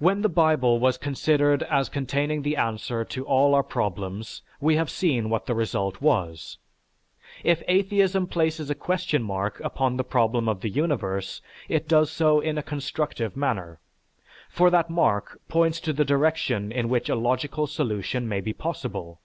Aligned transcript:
When 0.00 0.22
the 0.22 0.28
Bible 0.28 0.80
was 0.80 0.98
considered 0.98 1.62
as 1.62 1.88
containing 1.88 2.42
the 2.42 2.56
answer 2.56 3.04
to 3.04 3.24
all 3.24 3.54
our 3.54 3.62
problems 3.62 4.42
we 4.60 4.74
have 4.74 4.90
seen 4.90 5.30
what 5.30 5.46
the 5.46 5.54
result 5.54 6.00
was. 6.00 6.58
If 7.44 7.62
atheism 7.68 8.26
places 8.26 8.68
a 8.68 8.74
question 8.74 9.22
mark 9.22 9.60
upon 9.60 9.96
the 9.96 10.02
problem 10.02 10.48
of 10.48 10.60
the 10.60 10.70
universe, 10.70 11.40
it 11.68 11.86
does 11.86 12.10
so 12.10 12.40
in 12.40 12.58
a 12.58 12.64
constructive 12.64 13.36
manner; 13.36 13.78
for 14.50 14.70
that 14.70 14.90
mark 14.90 15.40
points 15.48 15.78
to 15.82 15.92
the 15.92 16.04
direction 16.04 16.72
in 16.72 16.88
which 16.88 17.08
a 17.08 17.14
logical 17.14 17.68
solution 17.68 18.28
may 18.28 18.40
be 18.40 18.52
possible. 18.52 19.20